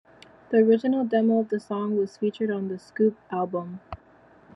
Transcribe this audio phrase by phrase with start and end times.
[0.49, 3.81] The original demo of the song, was featured on the "Scoop" album.